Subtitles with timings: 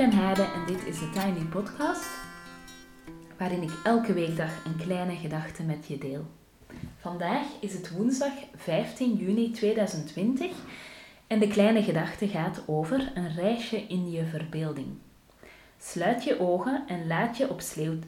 [0.00, 2.08] ben Hade en dit is de Tiny Podcast,
[3.36, 6.26] waarin ik elke weekdag een kleine gedachte met je deel.
[6.96, 10.50] Vandaag is het woensdag 15 juni 2020
[11.26, 14.88] en de kleine gedachte gaat over een reisje in je verbeelding.
[15.78, 17.60] Sluit je ogen en laat je op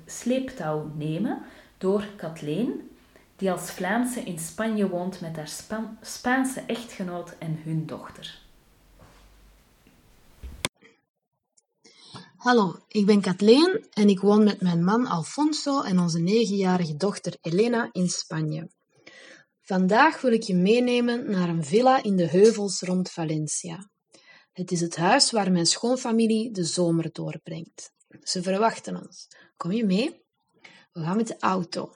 [0.07, 1.43] sleeptouw nemen
[1.79, 2.91] door Kathleen,
[3.37, 5.53] die als Vlaamse in Spanje woont met haar
[6.01, 8.41] Spaanse echtgenoot en hun dochter.
[12.43, 17.37] Hallo, ik ben Kathleen en ik woon met mijn man Alfonso en onze negenjarige dochter
[17.41, 18.71] Elena in Spanje.
[19.61, 23.91] Vandaag wil ik je meenemen naar een villa in de heuvels rond Valencia.
[24.53, 27.93] Het is het huis waar mijn schoonfamilie de zomer doorbrengt.
[28.23, 29.29] Ze verwachten ons.
[29.57, 30.23] Kom je mee?
[30.93, 31.95] We gaan met de auto.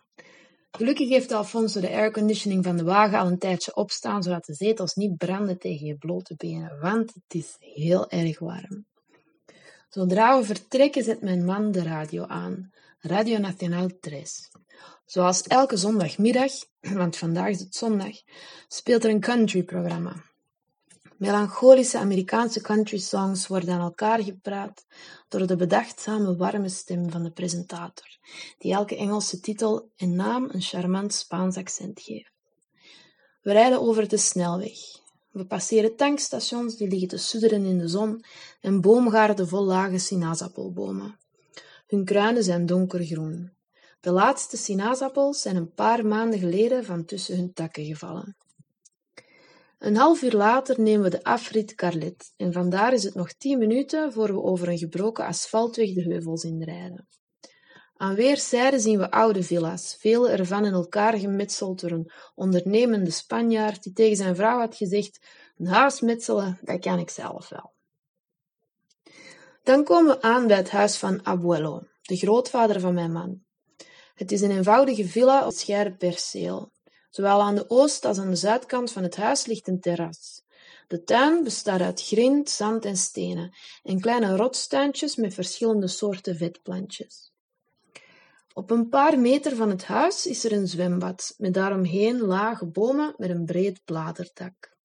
[0.71, 4.95] Gelukkig heeft Alfonso de airconditioning van de wagen al een tijdje opstaan, zodat de zetels
[4.95, 8.87] niet branden tegen je blote benen, want het is heel erg warm.
[9.89, 12.73] Zodra we vertrekken, zet mijn man de radio aan.
[13.01, 14.25] Radio Nacional 3.
[15.05, 16.53] Zoals elke zondagmiddag,
[17.01, 18.15] want vandaag is het zondag,
[18.69, 20.13] speelt er een country-programma.
[21.17, 24.87] Melancholische Amerikaanse country songs worden aan elkaar gepraat
[25.29, 28.19] door de bedachtzame, warme stem van de presentator,
[28.59, 32.33] die elke Engelse titel en naam een charmant Spaans accent geeft.
[33.43, 35.05] We rijden over de snelweg.
[35.37, 38.25] We passeren tankstations die liggen te sudderen in de zon
[38.61, 41.19] en boomgaarden vol lage sinaasappelbomen.
[41.87, 43.53] Hun kruinen zijn donkergroen.
[44.01, 48.37] De laatste sinaasappels zijn een paar maanden geleden van tussen hun takken gevallen.
[49.79, 53.59] Een half uur later nemen we de afrit Carlet en vandaar is het nog tien
[53.59, 57.07] minuten voor we over een gebroken asfaltweg de heuvels inrijden.
[57.99, 63.83] Aan weerszijden zien we oude villa's, vele ervan in elkaar gemetseld door een ondernemende Spanjaard
[63.83, 65.21] die tegen zijn vrouw had gezegd:
[65.57, 67.73] Een huis metselen, dat kan ik zelf wel.
[69.63, 73.45] Dan komen we aan bij het huis van Abuelo, de grootvader van mijn man.
[74.15, 76.73] Het is een eenvoudige villa op scheiden perceel.
[77.11, 80.43] Zowel aan de oost- als aan de zuidkant van het huis ligt een terras.
[80.89, 87.35] De tuin bestaat uit grind, zand en stenen en kleine rotstuintjes met verschillende soorten vetplantjes.
[88.59, 93.15] Op een paar meter van het huis is er een zwembad, met daaromheen lage bomen
[93.17, 94.77] met een breed bladerdak.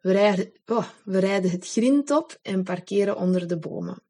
[0.00, 4.02] We rijden, oh, we rijden het grind op en parkeren onder de bomen.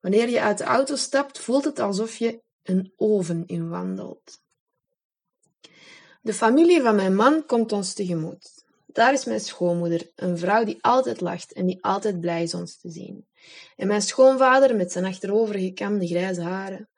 [0.00, 4.40] Wanneer je uit de auto stapt, voelt het alsof je een oven inwandelt.
[6.22, 8.64] De familie van mijn man komt ons tegemoet.
[8.86, 12.76] Daar is mijn schoonmoeder, een vrouw die altijd lacht en die altijd blij is ons
[12.76, 13.26] te zien.
[13.76, 16.89] En mijn schoonvader met zijn achterovergekamde grijze haren.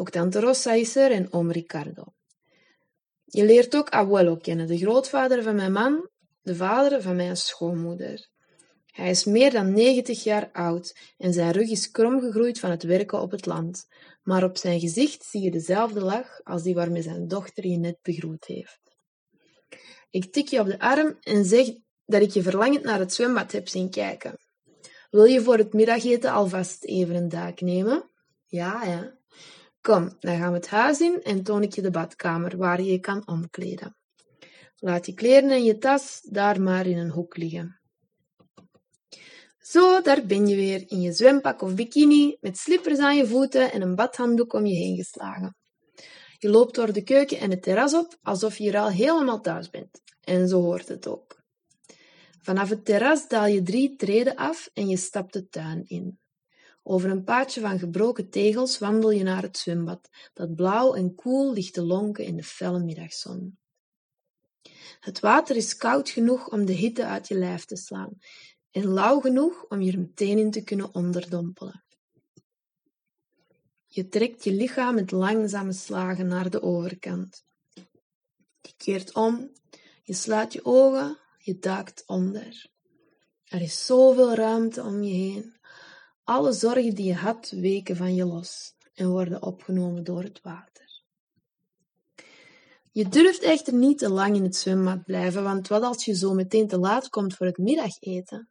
[0.00, 2.04] Ook tante Rosa is er en oom Ricardo.
[3.24, 6.08] Je leert ook abuelo kennen, de grootvader van mijn man,
[6.42, 8.28] de vader van mijn schoonmoeder.
[8.86, 12.82] Hij is meer dan negentig jaar oud en zijn rug is krom gegroeid van het
[12.82, 13.86] werken op het land,
[14.22, 17.98] maar op zijn gezicht zie je dezelfde lach als die waarmee zijn dochter je net
[18.02, 18.80] begroet heeft.
[20.10, 21.66] Ik tik je op de arm en zeg
[22.04, 24.38] dat ik je verlangend naar het zwembad heb zien kijken.
[25.10, 28.10] Wil je voor het middageten alvast even een duik nemen?
[28.46, 29.18] Ja, ja.
[29.80, 32.90] Kom, dan gaan we het huis in en toon ik je de badkamer waar je
[32.90, 33.96] je kan omkleden.
[34.76, 37.80] Laat je kleren en je tas daar maar in een hoek liggen.
[39.58, 43.72] Zo, daar ben je weer, in je zwempak of bikini, met slippers aan je voeten
[43.72, 45.56] en een badhanddoek om je heen geslagen.
[46.38, 50.02] Je loopt door de keuken en het terras op, alsof je al helemaal thuis bent.
[50.20, 51.42] En zo hoort het ook.
[52.40, 56.18] Vanaf het terras daal je drie treden af en je stapt de tuin in.
[56.82, 61.52] Over een paadje van gebroken tegels wandel je naar het zwembad, dat blauw en koel
[61.52, 63.58] ligt te lonken in de felle middagzon.
[65.00, 68.18] Het water is koud genoeg om de hitte uit je lijf te slaan
[68.70, 71.84] en lauw genoeg om je er meteen in te kunnen onderdompelen.
[73.86, 77.44] Je trekt je lichaam met langzame slagen naar de overkant.
[78.60, 79.52] Je keert om,
[80.02, 82.70] je sluit je ogen, je duikt onder.
[83.44, 85.59] Er is zoveel ruimte om je heen.
[86.30, 91.02] Alle zorgen die je had weken van je los en worden opgenomen door het water.
[92.90, 96.34] Je durft echter niet te lang in het zwembad blijven, want wat als je zo
[96.34, 98.48] meteen te laat komt voor het middageten?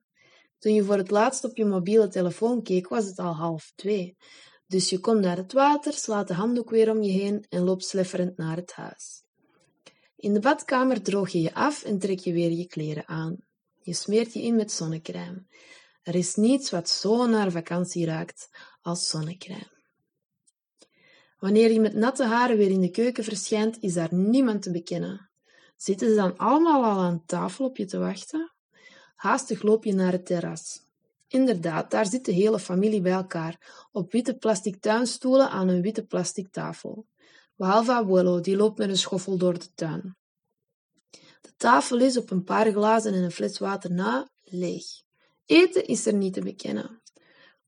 [0.58, 4.18] Toen je voor het laatst op je mobiele telefoon keek, was het al half twee.
[4.68, 7.86] Dus je komt naar het water, slaat de handdoek weer om je heen en loopt
[7.86, 9.24] slefferend naar het huis.
[10.16, 13.38] In de badkamer droog je je af en trek je weer je kleren aan.
[13.82, 15.46] Je smeert je in met zonnecrème.
[16.10, 18.50] Er is niets wat zo naar vakantie ruikt
[18.82, 19.72] als zonnecrème.
[21.40, 25.30] Wanneer je met natte haren weer in de keuken verschijnt, is daar niemand te bekennen.
[25.76, 28.54] Zitten ze dan allemaal al aan tafel op je te wachten?
[29.16, 30.82] Haastig loop je naar het terras.
[31.28, 36.06] Inderdaad, daar zit de hele familie bij elkaar, op witte plastic tuinstoelen aan een witte
[36.06, 37.06] plastic tafel.
[37.56, 40.18] Behalve Abuelo, die loopt met een schoffel door de tuin.
[41.42, 45.08] De tafel is op een paar glazen en een fles water na leeg.
[45.50, 47.02] Eten is er niet te bekennen.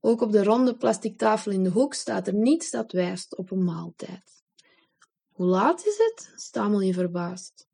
[0.00, 3.50] Ook op de ronde plastic tafel in de hoek staat er niets dat wijst op
[3.50, 4.44] een maaltijd.
[5.32, 6.32] Hoe laat is het?
[6.36, 7.68] stamel je verbaasd.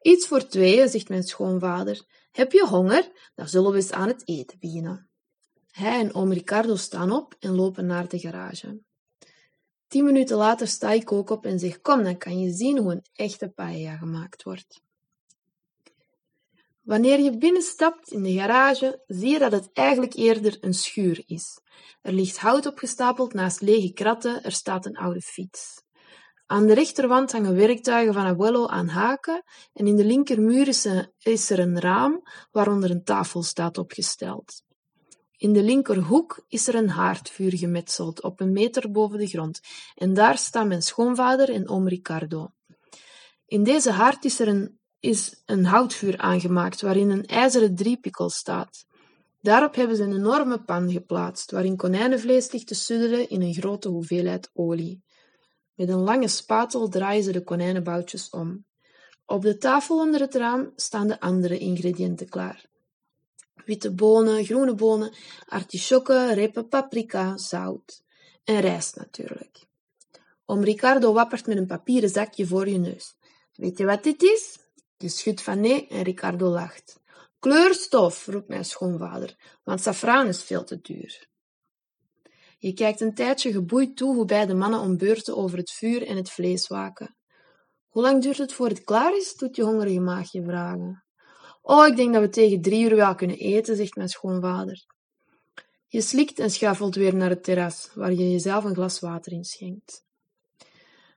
[0.00, 2.04] Iets voor tweeën, zegt mijn schoonvader.
[2.30, 3.30] Heb je honger?
[3.34, 5.08] Dan zullen we eens aan het eten beginnen.
[5.70, 8.80] Hij en oom Ricardo staan op en lopen naar de garage.
[9.86, 12.92] Tien minuten later sta ik ook op en zeg: Kom, dan kan je zien hoe
[12.92, 14.83] een echte paella gemaakt wordt.
[16.84, 21.60] Wanneer je binnenstapt in de garage, zie je dat het eigenlijk eerder een schuur is.
[22.02, 25.82] Er ligt hout opgestapeld naast lege kratten, er staat een oude fiets.
[26.46, 30.68] Aan de rechterwand hangen werktuigen van Abuelo aan haken en in de linkermuur
[31.18, 34.62] is er een raam waaronder een tafel staat opgesteld.
[35.36, 39.60] In de linkerhoek is er een haardvuur gemetseld op een meter boven de grond
[39.94, 42.52] en daar staan mijn schoonvader en oom Ricardo.
[43.46, 48.86] In deze haard is er een, is een houtvuur aangemaakt waarin een ijzeren driepikkel staat.
[49.40, 53.88] Daarop hebben ze een enorme pan geplaatst waarin konijnenvlees ligt te sudderen in een grote
[53.88, 55.02] hoeveelheid olie.
[55.74, 58.64] Met een lange spatel draaien ze de konijnenboutjes om.
[59.26, 62.66] Op de tafel onder het raam staan de andere ingrediënten klaar.
[63.64, 65.12] Witte bonen, groene bonen,
[65.46, 68.02] artisjokken, repen paprika, zout.
[68.44, 69.66] En rijst natuurlijk.
[70.44, 73.16] Om Ricardo wappert met een papieren zakje voor je neus.
[73.54, 74.62] Weet je wat dit is?
[74.96, 77.00] Je schudt van nee en Ricardo lacht.
[77.38, 81.28] Kleurstof, roept mijn schoonvader, want safraan is veel te duur.
[82.58, 86.16] Je kijkt een tijdje geboeid toe hoe beide mannen om beurten over het vuur en
[86.16, 87.16] het vlees waken.
[87.88, 89.34] Hoe lang duurt het voor het klaar is?
[89.34, 91.04] doet je hongerige maagje vragen.
[91.62, 94.84] Oh, ik denk dat we tegen drie uur wel kunnen eten, zegt mijn schoonvader.
[95.86, 100.04] Je slikt en schuifelt weer naar het terras, waar je jezelf een glas water inschenkt.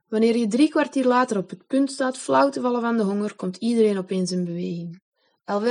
[0.09, 3.35] Wanneer je drie kwartier later op het punt staat flauw te vallen van de honger,
[3.35, 5.01] komt iedereen opeens in beweging.
[5.45, 5.61] El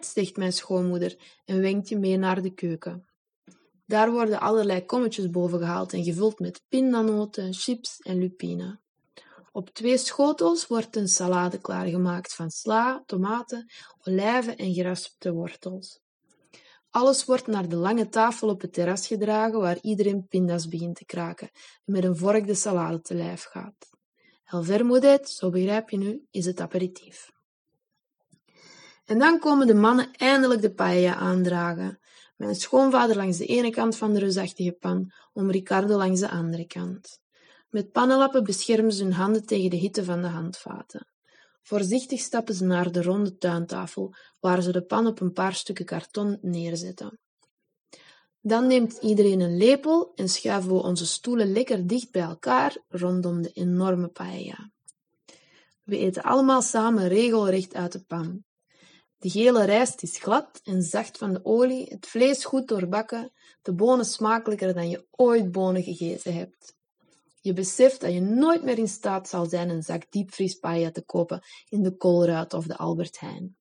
[0.00, 3.08] zegt mijn schoonmoeder en wenkt je mee naar de keuken.
[3.86, 8.80] Daar worden allerlei kommetjes boven gehaald en gevuld met pindanoten, chips en lupine.
[9.52, 13.70] Op twee schotels wordt een salade klaargemaakt van sla, tomaten,
[14.02, 16.00] olijven en geraspte wortels.
[16.92, 21.04] Alles wordt naar de lange tafel op het terras gedragen, waar iedereen pindas begint te
[21.04, 21.50] kraken
[21.84, 23.90] en met een vork de salade te lijf gaat.
[24.44, 27.30] El vermoudet, zo begrijp je nu, is het aperitief.
[29.04, 32.00] En dan komen de mannen eindelijk de paella aandragen.
[32.36, 36.66] Mijn schoonvader langs de ene kant van de reusachtige pan, om Ricardo langs de andere
[36.66, 37.20] kant.
[37.68, 41.11] Met pannenlappen beschermen ze hun handen tegen de hitte van de handvaten.
[41.62, 45.84] Voorzichtig stappen ze naar de ronde tuintafel, waar ze de pan op een paar stukken
[45.84, 47.18] karton neerzetten.
[48.40, 53.42] Dan neemt iedereen een lepel en schuiven we onze stoelen lekker dicht bij elkaar rondom
[53.42, 54.70] de enorme paella.
[55.82, 58.44] We eten allemaal samen regelrecht uit de pan.
[59.18, 63.32] De gele rijst is glad en zacht van de olie, het vlees goed doorbakken,
[63.62, 66.76] de bonen smakelijker dan je ooit bonen gegeten hebt.
[67.42, 71.42] Je beseft dat je nooit meer in staat zal zijn een zak diepvriespaella te kopen
[71.68, 73.56] in de Colruyt of de Albert Heijn.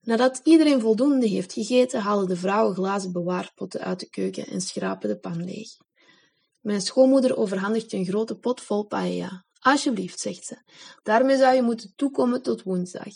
[0.00, 5.08] Nadat iedereen voldoende heeft gegeten, halen de vrouwen glazen bewaarpotten uit de keuken en schrapen
[5.08, 5.68] de pan leeg.
[6.60, 9.44] Mijn schoonmoeder overhandigt een grote pot vol paella.
[9.58, 10.56] Alsjeblieft, zegt ze.
[11.02, 13.14] Daarmee zou je moeten toekomen tot woensdag.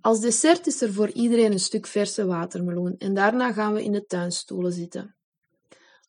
[0.00, 3.92] Als dessert is er voor iedereen een stuk verse watermeloen en daarna gaan we in
[3.92, 5.16] de tuinstoelen zitten.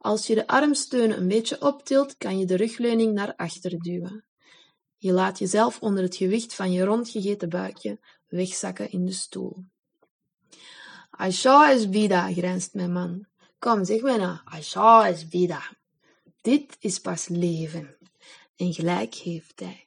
[0.05, 4.23] Als je de armsteunen een beetje optilt, kan je de rugleuning naar achter duwen.
[4.97, 9.63] Je laat jezelf onder het gewicht van je rondgegeten buikje wegzakken in de stoel.
[11.09, 13.25] Aisha is vida, grijnst mijn man.
[13.59, 15.75] Kom, zeg mij nou, is vida.
[16.41, 17.97] Dit is pas leven.
[18.55, 19.84] En gelijk heeft hij.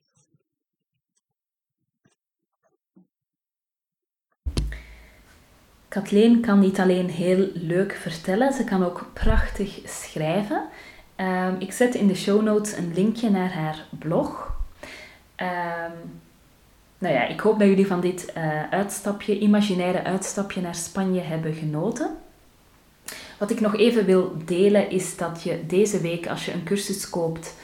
[5.88, 10.62] Kathleen kan niet alleen heel leuk vertellen, ze kan ook prachtig schrijven.
[11.16, 14.56] Ehm, ik zet in de show notes een linkje naar haar blog.
[15.36, 16.20] Um,
[16.98, 21.54] nou ja, ik hoop dat jullie van dit uh, uitstapje, imaginaire uitstapje naar Spanje hebben
[21.54, 22.16] genoten.
[23.38, 27.10] Wat ik nog even wil delen is dat je deze week, als je een cursus
[27.10, 27.54] koopt,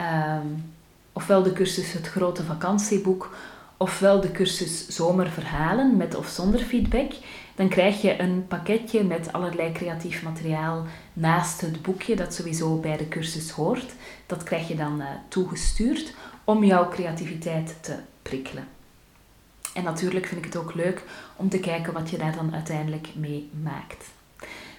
[0.00, 0.72] um,
[1.12, 3.36] ofwel de cursus Het Grote Vakantieboek,
[3.76, 7.12] ofwel de cursus Zomerverhalen met of zonder feedback,
[7.58, 12.96] dan krijg je een pakketje met allerlei creatief materiaal naast het boekje dat sowieso bij
[12.96, 13.92] de cursus hoort.
[14.26, 18.68] Dat krijg je dan uh, toegestuurd om jouw creativiteit te prikkelen.
[19.74, 21.02] En natuurlijk vind ik het ook leuk
[21.36, 24.04] om te kijken wat je daar dan uiteindelijk mee maakt.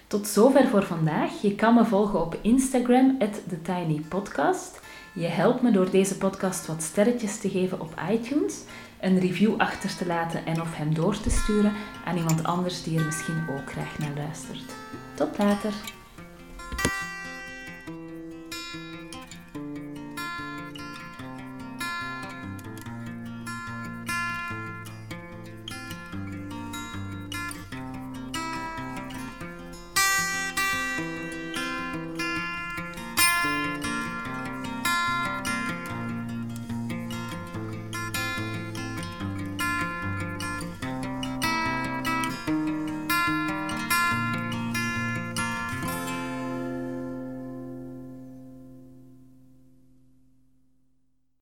[0.07, 1.41] Tot zover voor vandaag.
[1.41, 3.17] Je kan me volgen op Instagram,
[3.47, 4.79] TheTinyPodcast.
[5.13, 8.63] Je helpt me door deze podcast wat sterretjes te geven op iTunes,
[9.01, 11.73] een review achter te laten en of hem door te sturen
[12.05, 14.73] aan iemand anders die er misschien ook graag naar luistert.
[15.13, 15.73] Tot later!